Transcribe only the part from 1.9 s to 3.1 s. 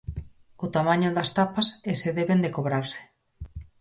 se deben de cobrarse.